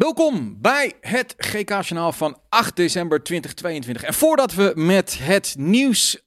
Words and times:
Welkom 0.00 0.56
bij 0.60 0.92
het 1.00 1.34
GK-journaal 1.38 2.12
van 2.12 2.38
8 2.48 2.76
december 2.76 3.22
2022. 3.22 4.02
En 4.02 4.14
voordat 4.14 4.54
we 4.54 4.72
met 4.74 5.18
het 5.18 5.54
nieuws 5.58 6.22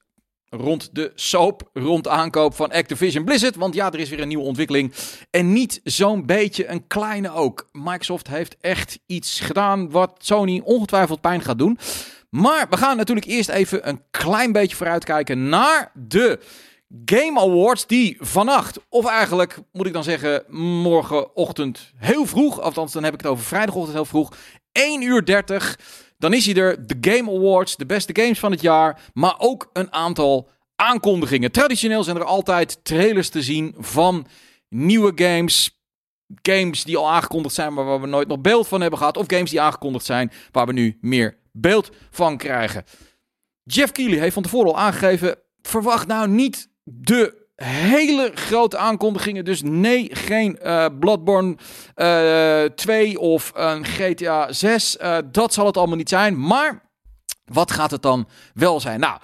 rond 0.49 0.95
de 0.95 1.11
soap, 1.15 1.69
rond 1.73 2.07
aankoop 2.07 2.53
van 2.55 2.71
Activision 2.71 3.23
Blizzard, 3.23 3.55
want 3.55 3.73
ja, 3.73 3.91
er 3.91 3.99
is 3.99 4.09
weer 4.09 4.21
een 4.21 4.27
nieuwe 4.27 4.43
ontwikkeling. 4.43 4.93
En 5.29 5.53
niet 5.53 5.81
zo'n 5.83 6.25
beetje 6.25 6.67
een 6.67 6.87
kleine 6.87 7.31
ook. 7.31 7.69
Microsoft 7.71 8.27
heeft 8.27 8.57
echt 8.61 8.99
iets 9.05 9.39
gedaan 9.39 9.91
wat 9.91 10.15
Sony 10.17 10.61
ongetwijfeld 10.63 11.21
pijn 11.21 11.41
gaat 11.41 11.57
doen. 11.57 11.77
Maar 12.29 12.69
we 12.69 12.77
gaan 12.77 12.97
natuurlijk 12.97 13.27
eerst 13.27 13.49
even 13.49 13.87
een 13.87 14.01
klein 14.11 14.51
beetje 14.51 14.75
vooruitkijken 14.75 15.49
naar 15.49 15.91
de 15.93 16.39
Game 17.05 17.39
Awards 17.39 17.87
die 17.87 18.17
vannacht, 18.19 18.79
of 18.89 19.05
eigenlijk 19.05 19.59
moet 19.71 19.85
ik 19.85 19.93
dan 19.93 20.03
zeggen 20.03 20.43
morgenochtend 20.81 21.91
heel 21.95 22.25
vroeg, 22.25 22.61
althans 22.61 22.91
dan 22.91 23.03
heb 23.03 23.13
ik 23.13 23.21
het 23.21 23.29
over 23.29 23.43
vrijdagochtend 23.43 23.95
heel 23.95 24.05
vroeg, 24.05 24.31
1 24.71 25.01
uur 25.01 25.25
30. 25.25 25.79
Dan 26.17 26.33
is 26.33 26.45
hij 26.45 26.55
er, 26.55 26.87
de 26.87 26.97
Game 27.01 27.31
Awards, 27.31 27.75
de 27.75 27.85
beste 27.85 28.21
games 28.21 28.39
van 28.39 28.51
het 28.51 28.61
jaar, 28.61 29.01
maar 29.13 29.35
ook 29.37 29.69
een 29.73 29.93
aantal 29.93 30.49
aankondigingen. 30.75 31.51
Traditioneel 31.51 32.03
zijn 32.03 32.17
er 32.17 32.23
altijd 32.23 32.79
trailers 32.83 33.29
te 33.29 33.41
zien 33.41 33.75
van 33.77 34.27
nieuwe 34.69 35.11
games, 35.15 35.81
games 36.41 36.83
die 36.83 36.97
al 36.97 37.11
aangekondigd 37.11 37.55
zijn, 37.55 37.73
maar 37.73 37.85
waar 37.85 38.01
we 38.01 38.07
nooit 38.07 38.27
nog 38.27 38.41
beeld 38.41 38.67
van 38.67 38.81
hebben 38.81 38.99
gehad, 38.99 39.17
of 39.17 39.25
games 39.27 39.49
die 39.49 39.61
aangekondigd 39.61 40.05
zijn, 40.05 40.31
waar 40.51 40.65
we 40.65 40.73
nu 40.73 40.97
meer 41.01 41.37
beeld 41.51 41.89
van 42.09 42.37
krijgen. 42.37 42.83
Jeff 43.63 43.91
Keighley 43.91 44.19
heeft 44.19 44.33
van 44.33 44.43
tevoren 44.43 44.73
al 44.73 44.79
aangegeven, 44.79 45.35
verwacht 45.61 46.07
nou 46.07 46.27
niet 46.27 46.71
de 46.83 47.41
hele 47.55 48.31
grote 48.33 48.77
aankondigingen. 48.77 49.45
Dus 49.45 49.61
nee, 49.61 50.09
geen 50.11 50.59
uh, 50.63 50.85
Bloodborne 50.99 51.55
uh, 51.95 52.63
2 52.75 53.19
of 53.19 53.51
een 53.55 53.85
GTA 53.85 54.51
6. 54.51 54.97
Uh, 55.01 55.17
dat 55.31 55.53
zal 55.53 55.65
het 55.65 55.77
allemaal 55.77 55.97
niet 55.97 56.09
zijn. 56.09 56.39
Maar 56.39 56.89
wat 57.45 57.71
gaat 57.71 57.91
het 57.91 58.01
dan 58.01 58.27
wel 58.53 58.79
zijn? 58.79 58.99
Nou, 58.99 59.19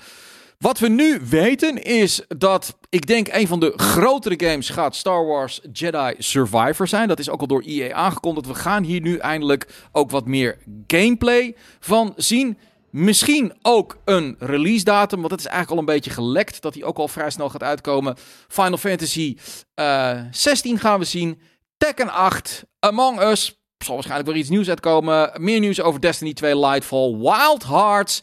wat 0.58 0.80
we 0.80 0.88
nu 0.88 1.20
weten 1.30 1.84
is 1.84 2.22
dat 2.28 2.78
ik 2.90 3.08
denk 3.08 3.28
een 3.28 3.48
van 3.48 3.60
de 3.60 3.74
grotere 3.76 4.50
games 4.50 4.70
gaat 4.70 4.96
Star 4.96 5.26
Wars 5.26 5.62
Jedi 5.72 6.16
Survivor 6.18 6.88
zijn. 6.88 7.08
Dat 7.08 7.20
is 7.20 7.30
ook 7.30 7.42
al 7.42 7.48
door 7.48 7.62
EA 7.66 7.94
aangekondigd. 7.94 8.48
We 8.48 8.56
gaan 8.56 8.84
hier 8.84 9.02
nu 9.02 9.18
eindelijk 9.18 9.68
ook 9.92 10.12
wat 10.12 10.26
meer 10.26 10.58
gameplay 10.88 11.56
van 11.80 12.14
zien. 12.16 12.58
Misschien 12.92 13.54
ook 13.62 13.98
een 14.06 14.36
release 14.40 14.84
datum, 14.84 15.20
want 15.20 15.32
het 15.32 15.40
is 15.40 15.46
eigenlijk 15.46 15.82
al 15.82 15.88
een 15.88 15.96
beetje 15.96 16.12
gelekt 16.12 16.62
dat 16.62 16.74
hij 16.74 16.84
ook 16.84 16.98
al 16.98 17.08
vrij 17.08 17.30
snel 17.30 17.50
gaat 17.50 17.64
uitkomen. 17.64 18.16
Final 18.48 18.78
Fantasy 18.78 19.38
uh, 19.76 20.12
eh, 20.12 20.26
16 20.32 20.80
gaan 20.80 21.00
we 21.00 21.06
zien. 21.06 21.42
Tekken 21.78 22.10
8, 22.10 22.66
Among 22.80 23.22
Us, 23.22 23.60
zal 23.78 23.94
waarschijnlijk 23.94 24.30
weer 24.30 24.40
iets 24.40 24.50
nieuws 24.50 24.70
uitkomen. 24.70 25.32
Meer 25.38 25.60
nieuws 25.60 25.82
over 25.82 26.02
Destiny 26.02 26.34
2 26.34 26.60
Lightfall, 26.60 27.16
Wild 27.18 27.64
Hearts. 27.64 28.22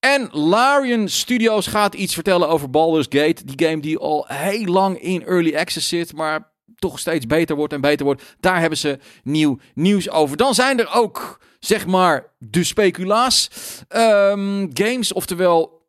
En 0.00 0.28
Larian 0.30 1.08
Studios 1.08 1.66
gaat 1.66 1.94
iets 1.94 2.14
vertellen 2.14 2.48
over 2.48 2.70
Baldur's 2.70 3.06
Gate. 3.08 3.44
Die 3.44 3.68
game 3.68 3.80
die 3.80 3.98
al 3.98 4.24
heel 4.28 4.64
lang 4.64 5.00
in 5.00 5.24
early 5.24 5.56
access 5.56 5.88
zit, 5.88 6.12
maar 6.12 6.52
toch 6.74 6.98
steeds 6.98 7.26
beter 7.26 7.56
wordt 7.56 7.72
en 7.72 7.80
beter 7.80 8.06
wordt. 8.06 8.36
Daar 8.40 8.60
hebben 8.60 8.78
ze 8.78 8.98
nieuw 9.22 9.58
nieuws 9.74 10.10
over. 10.10 10.36
Dan 10.36 10.54
zijn 10.54 10.78
er 10.78 10.92
ook 10.92 11.40
zeg 11.58 11.86
maar 11.86 12.32
de 12.38 12.64
speculaas 12.64 13.50
um, 13.88 14.70
games. 14.72 15.12
Oftewel 15.12 15.86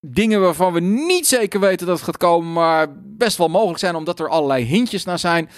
dingen 0.00 0.40
waarvan 0.40 0.72
we 0.72 0.80
niet 0.80 1.26
zeker 1.26 1.60
weten 1.60 1.86
dat 1.86 1.96
het 1.96 2.04
gaat 2.04 2.16
komen, 2.16 2.52
maar 2.52 2.86
best 3.04 3.36
wel 3.36 3.48
mogelijk 3.48 3.78
zijn 3.78 3.94
omdat 3.94 4.20
er 4.20 4.28
allerlei 4.28 4.64
hintjes 4.64 5.04
naar 5.04 5.18
zijn. 5.18 5.50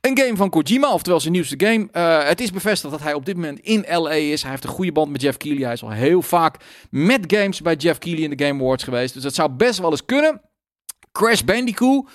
Een 0.00 0.18
game 0.18 0.36
van 0.36 0.50
Kojima, 0.50 0.92
oftewel 0.92 1.20
zijn 1.20 1.32
nieuwste 1.32 1.66
game. 1.66 1.88
Uh, 1.92 2.28
het 2.28 2.40
is 2.40 2.50
bevestigd 2.50 2.92
dat 2.92 3.02
hij 3.02 3.14
op 3.14 3.24
dit 3.24 3.36
moment 3.36 3.60
in 3.60 3.84
LA 3.88 4.10
is. 4.10 4.42
Hij 4.42 4.50
heeft 4.50 4.64
een 4.64 4.70
goede 4.70 4.92
band 4.92 5.10
met 5.10 5.22
Jeff 5.22 5.36
Keighley. 5.36 5.64
Hij 5.64 5.74
is 5.74 5.82
al 5.82 5.90
heel 5.90 6.22
vaak 6.22 6.56
met 6.90 7.34
games 7.34 7.60
bij 7.60 7.74
Jeff 7.74 7.98
Keighley 7.98 8.24
in 8.24 8.36
de 8.36 8.44
Game 8.44 8.60
Awards 8.62 8.84
geweest. 8.84 9.14
Dus 9.14 9.22
dat 9.22 9.34
zou 9.34 9.50
best 9.50 9.78
wel 9.78 9.90
eens 9.90 10.04
kunnen. 10.04 10.40
Crash 11.12 11.40
Bandicoot. 11.40 12.10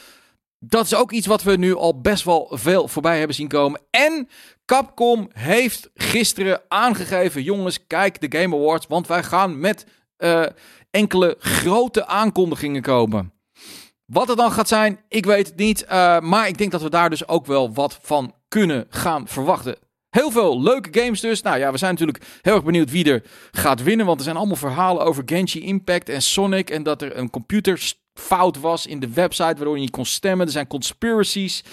Dat 0.59 0.85
is 0.85 0.95
ook 0.95 1.11
iets 1.11 1.27
wat 1.27 1.43
we 1.43 1.57
nu 1.57 1.75
al 1.75 2.01
best 2.01 2.23
wel 2.23 2.47
veel 2.51 2.87
voorbij 2.87 3.17
hebben 3.17 3.35
zien 3.35 3.47
komen. 3.47 3.81
En 3.89 4.29
Capcom 4.65 5.29
heeft 5.33 5.89
gisteren 5.93 6.61
aangegeven: 6.67 7.43
jongens, 7.43 7.87
kijk 7.87 8.21
de 8.21 8.39
Game 8.39 8.55
Awards, 8.55 8.87
want 8.87 9.07
wij 9.07 9.23
gaan 9.23 9.59
met 9.59 9.85
uh, 10.17 10.45
enkele 10.91 11.35
grote 11.39 12.05
aankondigingen 12.07 12.81
komen. 12.81 13.33
Wat 14.05 14.27
het 14.27 14.37
dan 14.37 14.51
gaat 14.51 14.67
zijn, 14.67 14.99
ik 15.07 15.25
weet 15.25 15.47
het 15.47 15.55
niet. 15.57 15.83
Uh, 15.83 16.19
maar 16.19 16.47
ik 16.47 16.57
denk 16.57 16.71
dat 16.71 16.81
we 16.81 16.89
daar 16.89 17.09
dus 17.09 17.27
ook 17.27 17.45
wel 17.45 17.73
wat 17.73 17.99
van 18.01 18.33
kunnen 18.47 18.85
gaan 18.89 19.27
verwachten. 19.27 19.75
Heel 20.09 20.31
veel 20.31 20.61
leuke 20.61 21.01
games 21.01 21.19
dus. 21.19 21.41
Nou 21.41 21.57
ja, 21.57 21.71
we 21.71 21.77
zijn 21.77 21.91
natuurlijk 21.91 22.23
heel 22.41 22.53
erg 22.53 22.63
benieuwd 22.63 22.91
wie 22.91 23.11
er 23.11 23.23
gaat 23.51 23.83
winnen. 23.83 24.05
Want 24.05 24.17
er 24.17 24.23
zijn 24.23 24.37
allemaal 24.37 24.55
verhalen 24.55 25.05
over 25.05 25.23
Genji 25.25 25.61
Impact 25.61 26.09
en 26.09 26.21
Sonic. 26.21 26.69
En 26.69 26.83
dat 26.83 27.01
er 27.01 27.17
een 27.17 27.29
computerfout 28.15 28.59
was 28.59 28.85
in 28.85 28.99
de 28.99 29.13
website 29.13 29.55
waardoor 29.55 29.73
je 29.73 29.81
niet 29.81 29.91
kon 29.91 30.05
stemmen. 30.05 30.45
Er 30.45 30.51
zijn 30.51 30.67
conspiracies. 30.67 31.63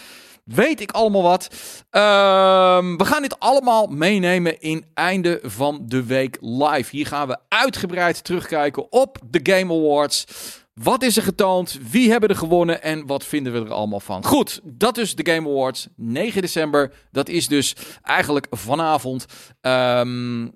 Weet 0.44 0.80
ik 0.80 0.90
allemaal 0.90 1.22
wat. 1.22 1.48
Um, 1.90 2.96
we 2.96 3.04
gaan 3.04 3.22
dit 3.22 3.38
allemaal 3.38 3.86
meenemen 3.86 4.60
in 4.60 4.84
einde 4.94 5.38
van 5.42 5.82
de 5.86 6.04
week 6.04 6.36
live. 6.40 6.96
Hier 6.96 7.06
gaan 7.06 7.28
we 7.28 7.38
uitgebreid 7.48 8.24
terugkijken 8.24 8.92
op 8.92 9.18
de 9.30 9.40
Game 9.42 9.74
Awards. 9.74 10.26
Wat 10.74 11.02
is 11.02 11.16
er 11.16 11.22
getoond? 11.22 11.78
Wie 11.90 12.10
hebben 12.10 12.28
er 12.28 12.36
gewonnen? 12.36 12.82
En 12.82 13.06
wat 13.06 13.24
vinden 13.24 13.52
we 13.52 13.58
er 13.58 13.72
allemaal 13.72 14.00
van? 14.00 14.24
Goed, 14.24 14.60
dat 14.64 14.98
is 14.98 15.14
de 15.14 15.32
Game 15.32 15.48
Awards. 15.48 15.88
9 15.96 16.40
december. 16.40 16.92
Dat 17.10 17.28
is 17.28 17.48
dus 17.48 17.76
eigenlijk 18.02 18.46
vanavond. 18.50 19.26
Um, 19.60 20.52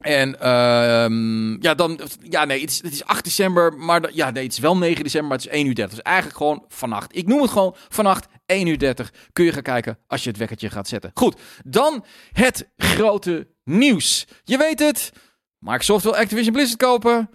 en 0.00 0.28
uh, 0.28 1.56
ja, 1.60 1.74
dan. 1.74 2.00
Ja, 2.22 2.44
nee, 2.44 2.60
het 2.60 2.70
is, 2.70 2.82
het 2.82 2.92
is 2.92 3.04
8 3.04 3.24
december. 3.24 3.72
Maar 3.72 4.14
ja, 4.14 4.30
nee, 4.30 4.42
het 4.42 4.52
is 4.52 4.58
wel 4.58 4.76
9 4.76 5.02
december. 5.02 5.28
Maar 5.28 5.38
het 5.38 5.46
is 5.46 5.52
1 5.52 5.66
uur 5.66 5.74
30. 5.74 5.94
Dus 5.94 6.04
eigenlijk 6.04 6.36
gewoon 6.36 6.64
vannacht. 6.68 7.16
Ik 7.16 7.26
noem 7.26 7.42
het 7.42 7.50
gewoon 7.50 7.76
vannacht 7.88 8.26
1 8.46 8.66
uur 8.66 8.78
30. 8.78 9.12
Kun 9.32 9.44
je 9.44 9.52
gaan 9.52 9.62
kijken 9.62 9.98
als 10.06 10.22
je 10.22 10.28
het 10.28 10.38
wekkertje 10.38 10.70
gaat 10.70 10.88
zetten. 10.88 11.10
Goed, 11.14 11.40
dan 11.64 12.04
het 12.32 12.68
grote 12.76 13.48
nieuws. 13.64 14.26
Je 14.44 14.56
weet 14.58 14.78
het. 14.78 15.12
Microsoft 15.58 16.04
wil 16.04 16.16
Activision 16.16 16.52
Blizzard 16.52 16.78
kopen. 16.78 17.30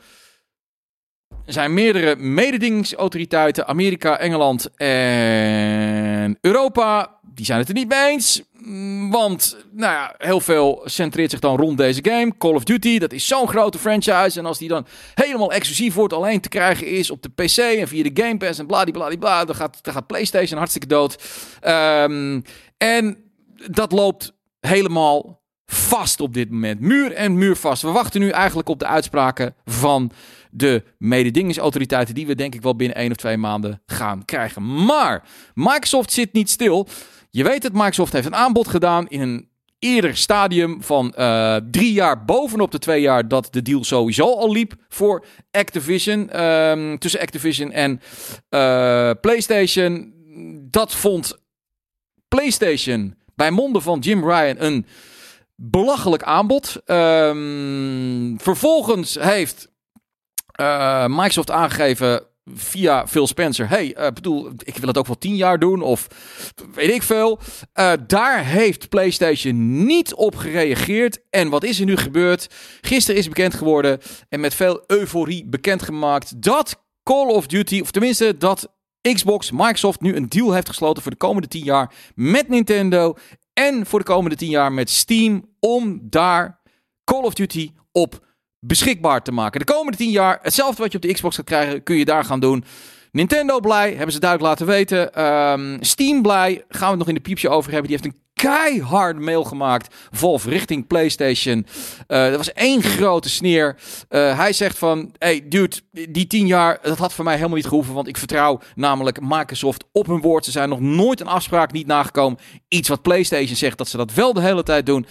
Er 1.45 1.53
zijn 1.53 1.73
meerdere 1.73 2.15
mededingingsautoriteiten, 2.15 3.67
Amerika, 3.67 4.19
Engeland 4.19 4.75
en 4.75 6.37
Europa, 6.41 7.19
die 7.21 7.45
zijn 7.45 7.59
het 7.59 7.67
er 7.67 7.73
niet 7.73 7.87
mee 7.87 8.09
eens. 8.09 8.43
Want, 9.09 9.57
nou 9.71 9.93
ja, 9.93 10.15
heel 10.17 10.39
veel 10.39 10.81
centreert 10.85 11.31
zich 11.31 11.39
dan 11.39 11.57
rond 11.57 11.77
deze 11.77 11.99
game. 12.03 12.37
Call 12.37 12.53
of 12.53 12.63
Duty, 12.63 12.99
dat 12.99 13.11
is 13.11 13.27
zo'n 13.27 13.47
grote 13.47 13.77
franchise. 13.77 14.39
En 14.39 14.45
als 14.45 14.57
die 14.57 14.67
dan 14.67 14.85
helemaal 15.13 15.51
exclusief 15.51 15.93
wordt, 15.93 16.13
alleen 16.13 16.41
te 16.41 16.49
krijgen 16.49 16.87
is 16.87 17.11
op 17.11 17.21
de 17.21 17.29
PC 17.29 17.57
en 17.57 17.87
via 17.87 18.03
de 18.03 18.23
Game 18.23 18.37
Pass 18.37 18.59
en 18.59 18.65
bladibladibla, 18.67 19.45
dan 19.45 19.55
gaat, 19.55 19.83
dan 19.83 19.93
gaat 19.93 20.07
PlayStation 20.07 20.57
hartstikke 20.57 20.87
dood. 20.87 21.23
Um, 21.67 22.43
en 22.77 23.17
dat 23.71 23.91
loopt 23.91 24.33
helemaal 24.59 25.41
vast 25.65 26.19
op 26.19 26.33
dit 26.33 26.51
moment. 26.51 26.79
Muur 26.79 27.11
en 27.11 27.37
muur 27.37 27.55
vast. 27.55 27.81
We 27.81 27.91
wachten 27.91 28.19
nu 28.19 28.29
eigenlijk 28.29 28.69
op 28.69 28.79
de 28.79 28.85
uitspraken 28.85 29.55
van 29.65 30.11
de 30.55 30.83
mededingingsautoriteiten 30.97 32.15
die 32.15 32.27
we 32.27 32.35
denk 32.35 32.55
ik 32.55 32.61
wel 32.61 32.75
binnen 32.75 32.97
één 32.97 33.11
of 33.11 33.17
twee 33.17 33.37
maanden 33.37 33.81
gaan 33.85 34.25
krijgen. 34.25 34.85
Maar 34.85 35.27
Microsoft 35.53 36.11
zit 36.11 36.33
niet 36.33 36.49
stil. 36.49 36.87
Je 37.29 37.43
weet 37.43 37.63
het, 37.63 37.73
Microsoft 37.73 38.13
heeft 38.13 38.25
een 38.25 38.35
aanbod 38.35 38.67
gedaan 38.67 39.07
in 39.07 39.19
een 39.21 39.49
eerder 39.79 40.17
stadium 40.17 40.83
van 40.83 41.13
uh, 41.17 41.55
drie 41.71 41.93
jaar 41.93 42.25
bovenop 42.25 42.71
de 42.71 42.79
twee 42.79 43.01
jaar 43.01 43.27
dat 43.27 43.47
de 43.51 43.61
deal 43.61 43.83
sowieso 43.83 44.33
al 44.33 44.51
liep 44.51 44.73
voor 44.87 45.25
Activision. 45.51 46.41
Um, 46.41 46.99
tussen 46.99 47.19
Activision 47.19 47.71
en 47.71 48.01
uh, 48.49 49.11
PlayStation. 49.21 50.13
Dat 50.69 50.95
vond 50.95 51.37
PlayStation 52.27 53.15
bij 53.35 53.51
monden 53.51 53.81
van 53.81 53.99
Jim 53.99 54.29
Ryan 54.29 54.55
een 54.59 54.85
belachelijk 55.55 56.23
aanbod. 56.23 56.81
Um, 56.85 58.35
vervolgens 58.39 59.17
heeft 59.19 59.73
uh, 60.61 61.05
Microsoft 61.07 61.51
aangegeven 61.51 62.23
via 62.53 63.07
Phil 63.07 63.27
Spencer. 63.27 63.69
Hey, 63.69 63.97
uh, 63.97 64.07
bedoel, 64.07 64.51
ik 64.63 64.77
wil 64.77 64.87
het 64.87 64.97
ook 64.97 65.07
wel 65.07 65.17
tien 65.17 65.35
jaar 65.35 65.59
doen 65.59 65.81
of 65.81 66.07
weet 66.73 66.91
ik 66.91 67.03
veel. 67.03 67.39
Uh, 67.79 67.91
daar 68.07 68.45
heeft 68.45 68.89
PlayStation 68.89 69.85
niet 69.85 70.13
op 70.13 70.35
gereageerd. 70.35 71.19
En 71.29 71.49
wat 71.49 71.63
is 71.63 71.79
er 71.79 71.85
nu 71.85 71.97
gebeurd? 71.97 72.47
Gisteren 72.81 73.19
is 73.19 73.27
bekend 73.27 73.53
geworden 73.53 73.99
en 74.29 74.39
met 74.39 74.53
veel 74.53 74.83
euforie 74.87 75.45
bekendgemaakt 75.45 76.41
dat 76.41 76.83
Call 77.03 77.27
of 77.27 77.47
Duty, 77.47 77.79
of 77.81 77.91
tenminste 77.91 78.37
dat 78.37 78.73
Xbox, 79.01 79.51
Microsoft 79.51 80.01
nu 80.01 80.15
een 80.15 80.29
deal 80.29 80.53
heeft 80.53 80.67
gesloten 80.67 81.01
voor 81.01 81.11
de 81.11 81.17
komende 81.17 81.47
tien 81.47 81.63
jaar 81.63 81.93
met 82.15 82.49
Nintendo 82.49 83.15
en 83.53 83.85
voor 83.85 83.99
de 83.99 84.05
komende 84.05 84.35
tien 84.35 84.49
jaar 84.49 84.71
met 84.71 84.89
Steam 84.89 85.55
om 85.59 85.99
daar 86.01 86.61
Call 87.03 87.23
of 87.23 87.33
Duty 87.33 87.71
op 87.91 88.25
beschikbaar 88.67 89.21
te 89.21 89.31
maken. 89.31 89.59
De 89.59 89.73
komende 89.73 89.97
10 89.97 90.11
jaar, 90.11 90.39
hetzelfde 90.41 90.81
wat 90.81 90.91
je 90.91 90.97
op 90.97 91.03
de 91.03 91.13
Xbox 91.13 91.35
gaat 91.35 91.45
krijgen, 91.45 91.83
kun 91.83 91.95
je 91.95 92.05
daar 92.05 92.23
gaan 92.25 92.39
doen. 92.39 92.63
Nintendo 93.11 93.59
blij, 93.59 93.93
hebben 93.93 94.11
ze 94.11 94.19
duidelijk 94.19 94.49
laten 94.49 94.75
weten. 94.75 95.23
Um, 95.25 95.77
Steam 95.83 96.21
blij, 96.21 96.63
gaan 96.69 96.79
we 96.79 96.89
het 96.89 96.97
nog 96.97 97.07
in 97.07 97.13
de 97.13 97.21
piepje 97.21 97.49
over 97.49 97.71
hebben. 97.71 97.89
Die 97.89 97.99
heeft 97.99 98.13
een 98.13 98.23
keihard 98.33 99.19
mail 99.19 99.43
gemaakt. 99.43 99.95
Valve 100.11 100.49
richting 100.49 100.87
PlayStation. 100.87 101.65
Uh, 102.07 102.31
er 102.31 102.37
was 102.37 102.53
één 102.53 102.83
grote 102.83 103.29
sneer. 103.29 103.75
Uh, 104.09 104.37
hij 104.37 104.53
zegt 104.53 104.77
van, 104.77 105.13
hey 105.17 105.45
dude, 105.47 105.75
die 105.91 106.27
tien 106.27 106.47
jaar, 106.47 106.79
dat 106.81 106.97
had 106.97 107.13
voor 107.13 107.23
mij 107.23 107.35
helemaal 107.35 107.55
niet 107.55 107.67
gehoeven. 107.67 107.93
Want 107.93 108.07
ik 108.07 108.17
vertrouw 108.17 108.59
namelijk 108.75 109.21
Microsoft 109.21 109.83
op 109.91 110.05
hun 110.07 110.21
woord. 110.21 110.45
Ze 110.45 110.51
zijn 110.51 110.69
nog 110.69 110.79
nooit 110.79 111.19
een 111.19 111.27
afspraak 111.27 111.71
niet 111.71 111.87
nagekomen. 111.87 112.39
Iets 112.67 112.89
wat 112.89 113.01
PlayStation 113.01 113.55
zegt 113.55 113.77
dat 113.77 113.87
ze 113.87 113.97
dat 113.97 114.13
wel 114.13 114.33
de 114.33 114.41
hele 114.41 114.63
tijd 114.63 114.85
doen. 114.85 115.05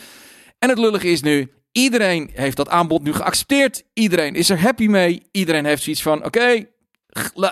En 0.58 0.68
het 0.68 0.78
lullige 0.78 1.08
is 1.08 1.22
nu, 1.22 1.50
iedereen 1.74 2.30
heeft 2.32 2.56
dat 2.56 2.68
aanbod 2.68 3.02
nu 3.02 3.12
geaccepteerd. 3.12 3.84
Iedereen 3.92 4.34
is 4.34 4.50
er 4.50 4.60
happy 4.60 4.86
mee. 4.86 5.22
Iedereen 5.30 5.64
heeft 5.64 5.82
zoiets 5.82 6.02
van, 6.02 6.24
oké, 6.24 6.66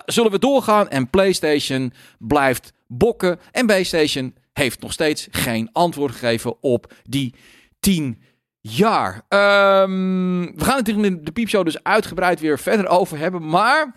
zullen 0.07 0.31
we 0.31 0.39
doorgaan? 0.39 0.89
En 0.89 1.11
PlayStation 1.11 1.93
blijft 2.19 2.73
bokken. 2.87 3.41
En 3.51 3.67
PlayStation 3.67 4.35
heeft 4.53 4.81
nog 4.81 4.93
steeds 4.93 5.29
geen 5.31 5.69
antwoord 5.73 6.13
gegeven 6.13 6.63
op 6.63 6.93
die 7.03 7.35
10 7.81 8.23
jaar. 8.61 9.15
Um, 9.15 10.57
we 10.57 10.65
gaan 10.65 10.77
het 10.77 10.89
in 10.89 11.25
de 11.25 11.33
piepshow 11.33 11.65
dus 11.65 11.83
uitgebreid 11.83 12.41
weer 12.41 12.59
verder 12.59 12.89
over 12.89 13.19
hebben. 13.19 13.49
Maar 13.49 13.97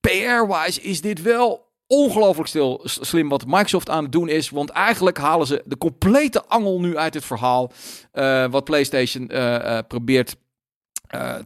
PR-wise 0.00 0.80
is 0.80 1.00
dit 1.00 1.22
wel 1.22 1.69
ongelooflijk 1.90 2.48
stil, 2.48 2.80
slim 2.84 3.28
wat 3.28 3.46
Microsoft 3.46 3.90
aan 3.90 4.02
het 4.02 4.12
doen 4.12 4.28
is. 4.28 4.50
Want 4.50 4.70
eigenlijk 4.70 5.18
halen 5.18 5.46
ze 5.46 5.62
de 5.64 5.78
complete 5.78 6.44
angel 6.44 6.80
nu 6.80 6.96
uit 6.96 7.14
het 7.14 7.24
verhaal. 7.24 7.72
Uh, 8.12 8.46
wat 8.50 8.64
PlayStation 8.64 9.30
uh, 9.32 9.54
uh, 9.54 9.78
probeert 9.88 10.36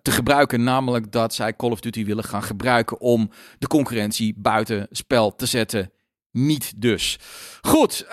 te 0.02 0.11
gebruiken. 0.11 0.64
Namelijk 0.64 1.12
dat 1.12 1.35
zij 1.35 1.56
Call 1.56 1.70
of 1.70 1.81
Duty 1.81 2.05
willen 2.05 2.25
gaan 2.25 2.43
gebruiken 2.43 3.00
om 3.00 3.31
de 3.58 3.67
concurrentie 3.67 4.35
buiten 4.37 4.87
spel 4.91 5.37
te 5.37 5.46
zetten. 5.46 5.93
Niet 6.31 6.73
dus. 6.76 7.19
Goed, 7.61 8.06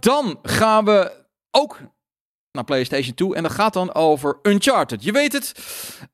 dan 0.00 0.38
gaan 0.42 0.84
we 0.84 1.24
ook 1.50 1.78
naar 2.52 2.64
PlayStation 2.64 3.14
2. 3.14 3.34
En 3.34 3.42
dat 3.42 3.52
gaat 3.52 3.72
dan 3.72 3.94
over 3.94 4.38
Uncharted. 4.42 5.04
Je 5.04 5.12
weet 5.12 5.32
het. 5.32 5.54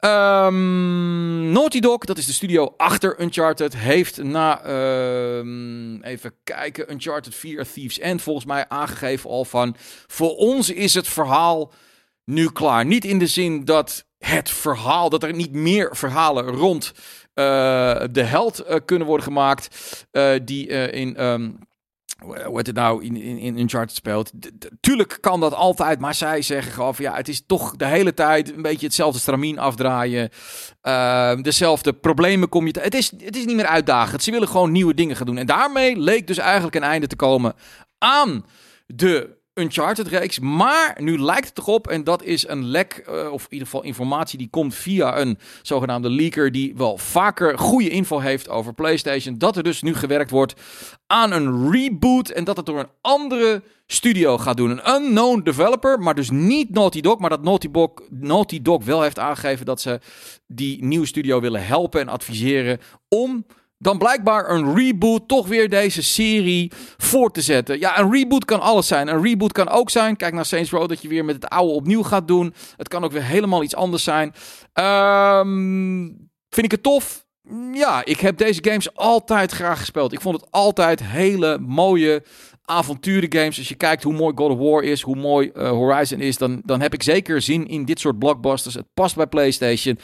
Um, 0.00 1.53
Naughty 1.53 1.81
Dog, 1.81 1.99
dat 1.99 2.19
is 2.19 2.27
de 2.27 2.33
studio 2.33 2.75
achter 2.77 3.21
Uncharted, 3.21 3.77
heeft 3.77 4.23
na, 4.23 4.67
um, 5.38 6.03
even 6.03 6.35
kijken, 6.44 6.91
Uncharted 6.91 7.35
4 7.35 7.67
Thieves 7.73 7.99
End 7.99 8.23
volgens 8.23 8.47
mij 8.47 8.69
aangegeven 8.69 9.31
al 9.31 9.44
van, 9.44 9.77
voor 10.06 10.37
ons 10.37 10.71
is 10.71 10.94
het 10.94 11.09
verhaal 11.09 11.73
nu 12.25 12.50
klaar. 12.50 12.87
Niet 12.87 13.05
in 13.05 13.19
de 13.19 13.27
zin 13.27 13.65
dat 13.65 14.06
het 14.19 14.50
verhaal, 14.50 15.09
dat 15.09 15.23
er 15.23 15.35
niet 15.35 15.53
meer 15.53 15.97
verhalen 15.97 16.44
rond 16.44 16.93
uh, 16.94 17.44
de 18.11 18.23
held 18.23 18.65
uh, 18.69 18.77
kunnen 18.85 19.06
worden 19.06 19.27
gemaakt, 19.27 19.69
uh, 20.12 20.33
die 20.43 20.67
in... 20.91 21.25
Um, 21.25 21.59
hoe 22.25 22.57
het 22.57 22.73
nou, 22.73 23.05
in, 23.05 23.17
in, 23.17 23.59
Uncharted 23.59 23.97
speelt. 23.97 24.33
Tuurlijk 24.81 25.19
kan 25.21 25.41
dat 25.41 25.55
altijd, 25.55 26.01
maar 26.01 26.15
zij 26.15 26.43
zeggen 26.43 26.73
gewoon 26.73 26.95
van 26.95 27.05
ja, 27.05 27.15
het 27.15 27.29
is 27.29 27.43
toch 27.47 27.77
de 27.77 27.87
hele 27.87 28.15
tijd 28.15 28.53
een 28.53 28.63
beetje 28.63 28.87
hetzelfde 28.87 29.21
stramien 29.21 29.59
afdraaien. 29.59 30.31
Uh, 30.83 31.37
dezelfde 31.43 31.93
problemen 31.93 32.49
kom 32.49 32.67
je... 32.67 32.75
Het 32.81 32.95
is, 32.95 33.11
het 33.19 33.37
is 33.37 33.45
niet 33.45 33.57
meer 33.57 33.67
uitdagend. 33.67 34.23
Ze 34.23 34.31
willen 34.31 34.49
gewoon 34.49 34.73
nieuwe 34.73 34.95
dingen 34.95 35.17
gaan 35.17 35.27
doen. 35.27 35.39
En 35.39 35.47
daarmee 35.47 35.97
leek 35.99 36.27
dus 36.27 36.39
eigenlijk 36.39 36.77
een 36.77 36.83
einde 36.83 37.07
te 37.07 37.17
komen 37.17 37.55
aan 37.99 38.45
de 38.87 39.36
Uncharted-reeks. 39.58 40.38
Maar 40.38 40.97
nu 41.00 41.19
lijkt 41.19 41.49
het 41.49 41.58
erop, 41.58 41.88
en 41.88 42.05
dat 42.05 42.23
is 42.23 42.49
een 42.49 42.64
lek, 42.64 43.05
uh, 43.08 43.32
of 43.32 43.43
in 43.44 43.53
ieder 43.53 43.67
geval 43.67 43.82
informatie 43.82 44.38
die 44.38 44.49
komt 44.50 44.75
via 44.75 45.19
een 45.20 45.38
zogenaamde 45.62 46.11
leaker, 46.11 46.53
die 46.53 46.76
wel 46.76 46.99
vaker 46.99 47.58
goede 47.58 47.88
info 47.88 48.19
heeft 48.19 48.49
over 48.49 48.75
PlayStation, 48.75 49.38
dat 49.38 49.56
er 49.56 49.62
dus 49.62 49.82
nu 49.82 49.94
gewerkt 49.94 50.31
wordt 50.31 50.55
aan 51.06 51.32
een 51.32 51.70
reboot 51.70 52.29
en 52.29 52.44
dat 52.44 52.56
het 52.56 52.67
door 52.67 52.79
een 52.79 52.91
andere 53.00 53.62
studio 53.87 54.38
gaat 54.38 54.56
doen. 54.56 54.70
Een 54.70 54.94
unknown 54.94 55.41
developer, 55.43 55.99
maar 55.99 56.14
dus 56.14 56.31
niet 56.31 56.70
Naughty 56.70 57.00
Dog, 57.00 57.19
maar 57.19 57.31
dat 57.31 57.43
Naughty 57.43 57.70
Dog, 57.70 57.91
Naughty 58.11 58.62
Dog 58.62 58.85
wel 58.85 59.02
heeft 59.02 59.19
aangegeven 59.19 59.67
dat 59.67 59.81
ze 59.81 60.00
die 60.47 60.85
nieuwe 60.85 61.06
studio 61.06 61.41
willen 61.41 61.67
helpen 61.67 62.00
en 62.00 62.09
adviseren 62.09 62.81
om 63.09 63.47
dan 63.78 63.99
blijkbaar 63.99 64.50
een 64.50 64.75
reboot 64.75 65.28
toch 65.28 65.46
weer 65.46 65.69
deze 65.69 66.02
serie 66.02 66.73
voor 66.96 67.31
te 67.31 67.40
zetten. 67.40 67.78
Ja, 67.78 67.99
een 67.99 68.12
reboot 68.12 68.44
kan 68.44 68.61
alles 68.61 68.87
zijn. 68.87 69.08
Een 69.08 69.23
reboot 69.23 69.52
kan 69.52 69.69
ook 69.69 69.90
zijn, 69.90 70.17
kijk 70.17 70.34
naar 70.34 70.44
Saints 70.44 70.70
Row, 70.70 70.88
dat 70.88 71.02
je 71.02 71.08
weer 71.08 71.25
met 71.25 71.34
het 71.34 71.49
oude 71.49 71.73
opnieuw 71.73 72.02
gaat 72.02 72.28
doen. 72.28 72.55
Het 72.76 72.88
kan 72.88 73.05
ook 73.05 73.12
weer 73.12 73.25
helemaal 73.25 73.62
iets 73.62 73.75
anders 73.75 74.05
zijn. 74.05 74.34
Um, 74.75 76.06
vind 76.49 76.67
ik 76.67 76.70
het 76.70 76.82
tof? 76.82 77.25
Ja, 77.73 78.05
ik 78.05 78.20
heb 78.20 78.38
deze 78.38 78.64
games 78.64 78.94
altijd 78.94 79.52
graag 79.52 79.78
gespeeld. 79.78 80.12
Ik 80.12 80.20
vond 80.20 80.40
het 80.40 80.50
altijd 80.50 81.02
hele 81.02 81.58
mooie 81.58 82.23
avonturengames. 82.64 83.58
Als 83.58 83.69
je 83.69 83.75
kijkt 83.75 84.02
hoe 84.02 84.12
mooi 84.12 84.32
God 84.37 84.50
of 84.50 84.58
War 84.58 84.82
is, 84.82 85.02
hoe 85.02 85.17
mooi 85.17 85.50
uh, 85.55 85.70
Horizon 85.70 86.20
is, 86.20 86.38
dan, 86.38 86.62
dan 86.64 86.81
heb 86.81 86.94
ik 86.94 87.02
zeker 87.02 87.43
zin 87.43 87.67
in 87.67 87.84
dit 87.84 88.00
soort 88.00 88.19
blockbusters. 88.19 88.75
Het 88.75 88.87
past 88.94 89.17
bij 89.17 89.26
PlayStation. 89.26 89.99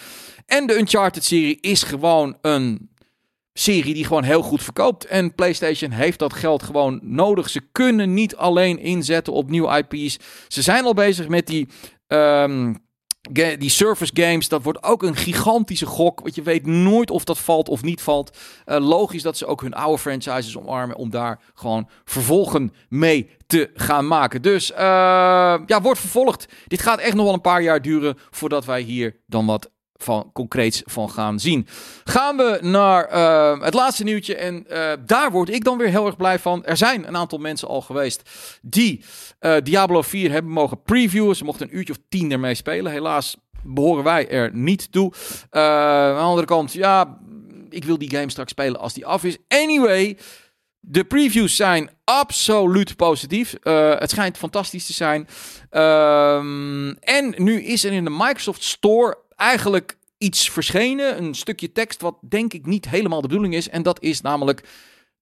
En 0.46 0.66
de 0.66 0.78
Uncharted-serie 0.78 1.58
is 1.60 1.82
gewoon 1.82 2.36
een 2.40 2.90
serie 3.52 3.94
die 3.94 4.04
gewoon 4.04 4.22
heel 4.22 4.42
goed 4.42 4.62
verkoopt. 4.62 5.06
En 5.06 5.34
PlayStation 5.34 5.90
heeft 5.90 6.18
dat 6.18 6.32
geld 6.32 6.62
gewoon 6.62 7.00
nodig. 7.02 7.48
Ze 7.48 7.60
kunnen 7.72 8.14
niet 8.14 8.36
alleen 8.36 8.78
inzetten 8.78 9.32
op 9.32 9.50
nieuwe 9.50 9.84
IP's. 9.88 10.18
Ze 10.48 10.62
zijn 10.62 10.84
al 10.84 10.94
bezig 10.94 11.28
met 11.28 11.46
die. 11.46 11.68
Um, 12.06 12.80
die 13.58 13.68
service 13.68 14.12
games, 14.14 14.48
dat 14.48 14.62
wordt 14.62 14.82
ook 14.82 15.02
een 15.02 15.16
gigantische 15.16 15.86
gok. 15.86 16.20
Want 16.20 16.34
je 16.34 16.42
weet 16.42 16.66
nooit 16.66 17.10
of 17.10 17.24
dat 17.24 17.38
valt 17.38 17.68
of 17.68 17.82
niet 17.82 18.00
valt. 18.00 18.38
Uh, 18.66 18.76
logisch 18.76 19.22
dat 19.22 19.36
ze 19.36 19.46
ook 19.46 19.60
hun 19.60 19.74
oude 19.74 19.98
franchises 19.98 20.56
omarmen 20.56 20.96
om 20.96 21.10
daar 21.10 21.40
gewoon 21.54 21.88
vervolgen 22.04 22.72
mee 22.88 23.30
te 23.46 23.70
gaan 23.74 24.06
maken. 24.06 24.42
Dus 24.42 24.70
uh, 24.70 24.76
ja, 25.66 25.80
wordt 25.82 26.00
vervolgd. 26.00 26.48
Dit 26.66 26.82
gaat 26.82 26.98
echt 26.98 27.14
nog 27.14 27.24
wel 27.24 27.34
een 27.34 27.40
paar 27.40 27.62
jaar 27.62 27.82
duren 27.82 28.16
voordat 28.30 28.64
wij 28.64 28.80
hier 28.80 29.16
dan 29.26 29.46
wat 29.46 29.70
van 29.96 30.30
concreets 30.32 30.82
van 30.84 31.10
gaan 31.10 31.40
zien. 31.40 31.66
Gaan 32.04 32.36
we 32.36 32.58
naar 32.60 33.12
uh, 33.12 33.64
het 33.64 33.74
laatste 33.74 34.04
nieuwtje. 34.04 34.34
En 34.34 34.64
uh, 34.70 34.92
daar 35.06 35.30
word 35.30 35.50
ik 35.50 35.64
dan 35.64 35.78
weer 35.78 35.88
heel 35.88 36.06
erg 36.06 36.16
blij 36.16 36.38
van. 36.38 36.64
Er 36.64 36.76
zijn 36.76 37.08
een 37.08 37.16
aantal 37.16 37.38
mensen 37.38 37.68
al 37.68 37.80
geweest 37.80 38.30
die 38.62 39.04
uh, 39.40 39.56
Diablo 39.62 40.02
4 40.02 40.30
hebben 40.30 40.52
mogen 40.52 40.82
previewen. 40.82 41.36
Ze 41.36 41.44
mochten 41.44 41.68
een 41.68 41.76
uurtje 41.76 41.92
of 41.92 41.98
tien 42.08 42.32
ermee 42.32 42.54
spelen. 42.54 42.92
Helaas 42.92 43.36
behoren 43.64 44.04
wij 44.04 44.28
er 44.28 44.50
niet 44.54 44.92
toe. 44.92 45.12
aan 45.50 46.14
de 46.14 46.20
andere 46.20 46.46
kant, 46.46 46.72
ja, 46.72 47.18
ik 47.68 47.84
wil 47.84 47.98
die 47.98 48.10
game 48.10 48.30
straks 48.30 48.50
spelen 48.50 48.80
als 48.80 48.92
die 48.94 49.06
af 49.06 49.24
is. 49.24 49.36
Anyway. 49.48 50.18
De 50.84 51.04
previews 51.04 51.56
zijn 51.56 51.90
absoluut 52.04 52.96
positief. 52.96 53.56
Het 53.98 54.10
schijnt 54.10 54.36
fantastisch 54.36 54.86
te 54.86 54.92
zijn. 54.92 55.28
Um, 55.70 56.90
en 56.90 57.34
nu 57.36 57.62
is 57.62 57.84
er 57.84 57.92
in 57.92 58.04
de 58.04 58.10
Microsoft 58.10 58.62
Store 58.62 59.18
eigenlijk 59.42 59.98
iets 60.18 60.50
verschenen. 60.50 61.22
Een 61.22 61.34
stukje 61.34 61.72
tekst 61.72 62.00
wat 62.00 62.16
denk 62.28 62.52
ik 62.52 62.66
niet 62.66 62.88
helemaal 62.88 63.20
de 63.20 63.28
bedoeling 63.28 63.54
is. 63.54 63.68
En 63.68 63.82
dat 63.82 64.02
is 64.02 64.20
namelijk 64.20 64.68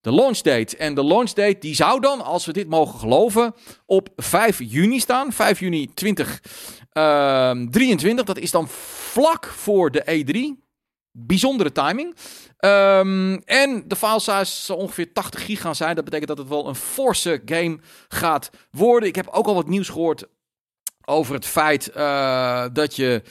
de 0.00 0.12
launch 0.12 0.39
date. 0.39 0.77
En 0.77 0.95
de 0.95 1.05
launch 1.05 1.31
date 1.31 1.59
die 1.59 1.75
zou 1.75 2.00
dan, 2.00 2.25
als 2.25 2.47
we 2.47 2.53
dit 2.53 2.69
mogen 2.69 2.99
geloven, 2.99 3.55
op 3.87 4.09
5 4.17 4.59
juni 4.59 5.00
staan. 5.00 5.33
5 5.33 5.61
juni 5.61 5.95
2023. 5.95 8.03
Uh, 8.03 8.17
dat 8.25 8.39
is 8.39 8.50
dan 8.50 8.69
vlak 8.69 9.47
voor 9.47 9.91
de 9.91 10.25
E3. 10.25 10.37
Bijzondere 11.12 11.73
timing. 11.73 12.17
Um, 12.59 13.39
en 13.39 13.85
de 13.87 13.97
file 13.97 14.21
size 14.21 14.62
zal 14.62 14.77
ongeveer 14.77 15.12
80 15.12 15.45
gig 15.45 15.61
gaan 15.61 15.75
zijn. 15.75 15.95
Dat 15.95 16.05
betekent 16.05 16.29
dat 16.29 16.39
het 16.39 16.49
wel 16.49 16.69
een 16.69 16.75
forse 16.75 17.43
game 17.45 17.79
gaat 18.09 18.50
worden. 18.71 19.09
Ik 19.09 19.17
heb 19.17 19.29
ook 19.29 19.47
al 19.47 19.55
wat 19.55 19.69
nieuws 19.69 19.89
gehoord 19.89 20.27
over 21.05 21.35
het 21.35 21.47
feit 21.47 21.91
uh, 21.97 22.67
dat 22.73 22.97
je 22.97 23.23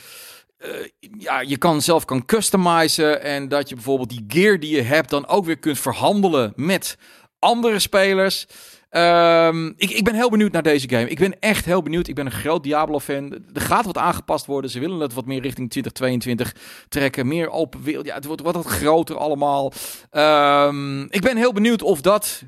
ja, 1.17 1.41
je 1.41 1.57
kan 1.57 1.81
zelf 1.81 2.05
kan 2.05 2.25
customizen 2.25 3.21
en 3.21 3.47
dat 3.47 3.69
je 3.69 3.75
bijvoorbeeld 3.75 4.09
die 4.09 4.25
gear 4.27 4.59
die 4.59 4.75
je 4.75 4.81
hebt 4.81 5.09
dan 5.09 5.27
ook 5.27 5.45
weer 5.45 5.59
kunt 5.59 5.79
verhandelen 5.79 6.53
met 6.55 6.97
andere 7.39 7.79
spelers. 7.79 8.47
Um, 8.91 9.73
ik, 9.77 9.89
ik 9.89 10.03
ben 10.03 10.15
heel 10.15 10.29
benieuwd 10.29 10.51
naar 10.51 10.63
deze 10.63 10.89
game. 10.89 11.09
Ik 11.09 11.19
ben 11.19 11.39
echt 11.39 11.65
heel 11.65 11.81
benieuwd. 11.81 12.07
Ik 12.07 12.15
ben 12.15 12.25
een 12.25 12.31
groot 12.31 12.63
Diablo-fan. 12.63 13.31
Er 13.53 13.61
gaat 13.61 13.85
wat 13.85 13.97
aangepast 13.97 14.45
worden. 14.45 14.69
Ze 14.69 14.79
willen 14.79 14.99
het 14.99 15.13
wat 15.13 15.25
meer 15.25 15.41
richting 15.41 15.69
2022 15.69 16.55
trekken. 16.89 17.27
Meer 17.27 17.49
open 17.49 17.83
wereld. 17.83 18.05
Ja, 18.05 18.15
het 18.15 18.25
wordt 18.25 18.41
wat 18.41 18.65
groter 18.65 19.17
allemaal. 19.17 19.73
Um, 20.11 21.07
ik 21.09 21.21
ben 21.21 21.37
heel 21.37 21.53
benieuwd 21.53 21.81
of 21.81 22.01
dat 22.01 22.43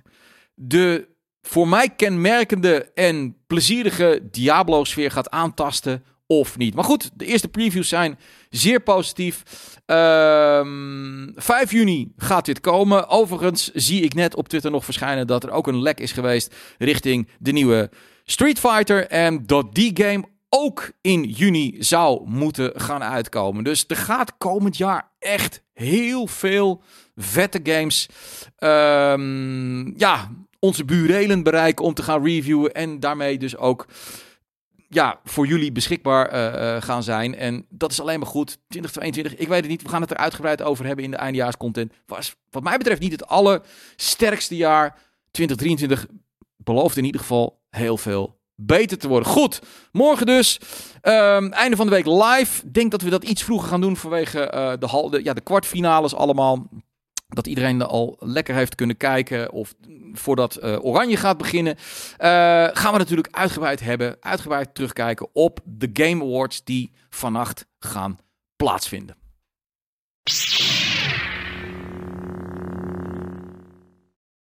de 0.53 1.07
voor 1.41 1.67
mij 1.67 1.89
kenmerkende 1.89 2.91
en 2.93 3.37
plezierige 3.47 4.27
Diablo-sfeer 4.31 5.11
gaat 5.11 5.29
aantasten 5.29 6.03
of 6.39 6.57
niet. 6.57 6.75
Maar 6.75 6.83
goed, 6.83 7.09
de 7.13 7.25
eerste 7.25 7.47
previews 7.47 7.87
zijn 7.87 8.19
zeer 8.49 8.79
positief. 8.79 9.43
Um, 9.85 9.97
ehm, 9.97 11.29
5 11.35 11.71
juni 11.71 12.11
gaat 12.17 12.45
dit 12.45 12.59
komen. 12.59 13.07
Overigens 13.07 13.71
zie 13.73 14.01
ik 14.01 14.13
net 14.13 14.35
op 14.35 14.49
Twitter 14.49 14.71
nog 14.71 14.85
verschijnen 14.85 15.27
dat 15.27 15.43
er 15.43 15.51
ook 15.51 15.67
een 15.67 15.81
lek 15.81 15.99
is 15.99 16.11
geweest 16.11 16.55
richting 16.77 17.27
de 17.39 17.51
nieuwe 17.51 17.89
Street 18.23 18.59
Fighter. 18.59 19.07
En 19.07 19.45
dat 19.45 19.75
die 19.75 19.91
game 19.93 20.23
ook 20.49 20.91
in 21.01 21.23
juni 21.23 21.75
zou 21.79 22.29
moeten 22.29 22.71
gaan 22.75 23.03
uitkomen. 23.03 23.63
Dus 23.63 23.83
er 23.87 23.95
gaat 23.95 24.37
komend 24.37 24.77
jaar 24.77 25.11
echt 25.19 25.63
heel 25.73 26.27
veel 26.27 26.81
vette 27.15 27.59
games. 27.63 28.09
Um, 28.59 29.97
ja, 29.97 30.31
onze 30.59 30.85
burelen 30.85 31.43
bereiken 31.43 31.85
om 31.85 31.93
te 31.93 32.03
gaan 32.03 32.23
reviewen. 32.23 32.71
En 32.71 32.99
daarmee 32.99 33.37
dus 33.37 33.57
ook 33.57 33.87
ja, 34.93 35.19
voor 35.23 35.47
jullie 35.47 35.71
beschikbaar 35.71 36.27
eh, 36.27 36.75
eh, 36.75 36.81
gaan 36.81 37.03
zijn. 37.03 37.35
En 37.35 37.65
dat 37.69 37.91
is 37.91 38.01
alleen 38.01 38.19
maar 38.19 38.27
goed. 38.27 38.57
2022, 38.67 39.35
ik 39.35 39.47
weet 39.47 39.61
het 39.61 39.69
niet. 39.69 39.81
We 39.81 39.89
gaan 39.89 40.01
het 40.01 40.11
er 40.11 40.17
uitgebreid 40.17 40.61
over 40.61 40.85
hebben 40.85 41.05
in 41.05 41.11
de 41.11 41.17
eindejaarscontent. 41.17 41.93
Was 42.05 42.35
wat 42.49 42.63
mij 42.63 42.77
betreft 42.77 43.01
niet 43.01 43.11
het 43.11 43.27
allersterkste 43.27 44.55
jaar. 44.55 44.97
2023 45.31 46.07
belooft 46.57 46.97
in 46.97 47.05
ieder 47.05 47.21
geval 47.21 47.61
heel 47.69 47.97
veel 47.97 48.39
beter 48.55 48.97
te 48.97 49.07
worden. 49.07 49.29
Goed, 49.29 49.61
morgen 49.91 50.25
dus. 50.25 50.59
Um, 51.01 51.51
einde 51.51 51.75
van 51.75 51.85
de 51.87 51.95
week 51.95 52.05
live. 52.05 52.71
Denk 52.71 52.91
dat 52.91 53.01
we 53.01 53.09
dat 53.09 53.23
iets 53.23 53.43
vroeger 53.43 53.69
gaan 53.69 53.81
doen 53.81 53.97
vanwege 53.97 54.51
uh, 54.55 54.69
de, 54.69 55.09
de, 55.09 55.23
ja, 55.23 55.33
de 55.33 55.41
kwartfinales 55.41 56.15
allemaal. 56.15 56.67
Dat 57.27 57.47
iedereen 57.47 57.81
er 57.81 57.87
al 57.87 58.17
lekker 58.19 58.55
heeft 58.55 58.75
kunnen 58.75 58.97
kijken. 58.97 59.51
Of 59.51 59.73
voordat 60.13 60.55
eh, 60.55 60.85
Oranje 60.85 61.17
gaat 61.17 61.37
beginnen, 61.37 61.75
eh, 62.17 62.27
gaan 62.73 62.91
we 62.91 62.97
natuurlijk 62.97 63.35
uitgebreid 63.35 63.79
hebben, 63.79 64.17
uitgebreid 64.19 64.75
terugkijken 64.75 65.27
op 65.33 65.59
de 65.63 65.89
Game 65.93 66.23
Awards 66.23 66.63
die 66.63 66.91
vannacht 67.09 67.65
gaan 67.79 68.19
plaatsvinden. 68.55 69.15